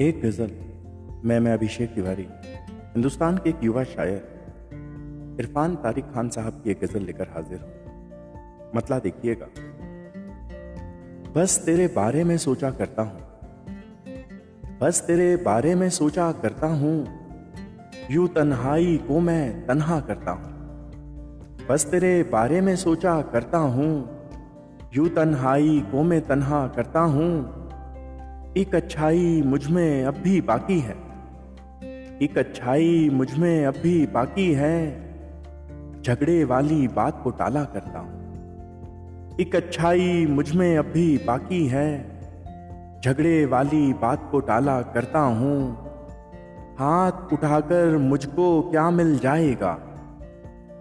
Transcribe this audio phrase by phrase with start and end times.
[0.00, 0.50] एक गज़ल,
[1.24, 2.28] मैं मैं अभिषेक तिवारी,
[2.74, 4.28] हिंदुस्तान के एक युवा शायर,
[5.40, 7.72] इरफान तारिक खान साहब की एक गज़ल लेकर हाजिर हूँ।
[8.76, 9.46] मतला देखिएगा।
[11.36, 13.20] बस तेरे बारे में सोचा करता हूँ।
[14.80, 17.06] बस तेरे बारे में सोचा करता हूँ।
[18.10, 20.52] यू तन्हाई को मैं तन्हा करता हूँ।
[21.70, 24.10] बस तेरे बारे में सोचा करता हूँ।
[24.96, 27.67] यू तन्हाई को मैं तन्हा करता हूँ।
[28.56, 30.96] एक अच्छाई मुझमें अब भी बाकी है।
[32.22, 35.00] एक अच्छाई मुझमें अब भी बाकी है।
[36.02, 38.18] झगड़े वाली बात को टाला करता हूँ।
[39.40, 42.20] एक अच्छाई मुझमें अब भी बाकी है।
[43.04, 45.78] झगड़े वाली बात को टाला करता हूँ।
[46.78, 49.78] हाथ उठाकर मुझको क्या मिल जाएगा?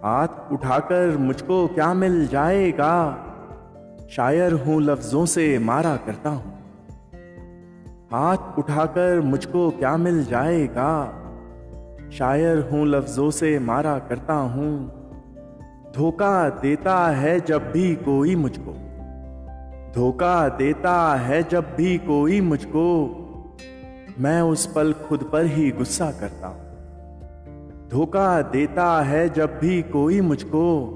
[0.04, 3.24] हाथ उठाकर मुझको क्या मिल जाएगा?
[4.10, 6.67] शायर हूँ लफ्जों से मारा करता हूँ।
[8.12, 11.24] हाथ उठाकर मुझको क्या मिल जाएगा?
[12.12, 14.92] शायर हूँ, लफ्जों से मारा करता हूँ।
[15.96, 18.74] धोखा देता है जब भी कोई मुझको।
[19.96, 23.24] धोखा देता है जब भी कोई मुझको।
[24.20, 26.68] मैं उस पल खुद पर ही गुस्सा करता हूँ।
[27.90, 30.94] धोखा देता है जब भी कोई मुझको।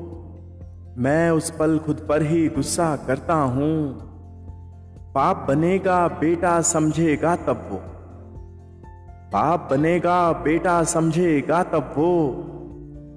[0.98, 4.11] मैं उस पल खुद पर ही गुस्सा करता हूँ।
[5.16, 7.78] बाप बनेगा, बेटा समझेगा तब वो।
[9.34, 12.46] बाप बनेगा, बेटा समझेगा तब वो।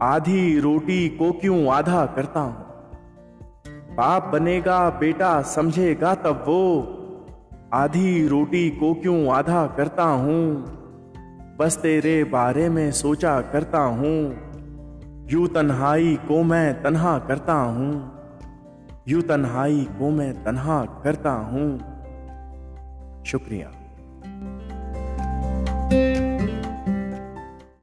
[0.02, 2.64] आधी रोटी को क्यों आधा करता हूँ?
[3.96, 6.88] बाप बनेगा, बेटा समझेगा तब वो।
[7.74, 10.64] आधी रोटी को क्यों आधा करता हूँ?
[11.58, 14.36] बस तेरे बारे में सोचा करता हूँ।
[15.30, 18.14] यू तन्हाई को मैं तन्हा करता हूँ।
[19.08, 21.78] यू तन्हाई को मैं तन्हा करता हूँ।
[23.24, 23.83] शुक्रिया।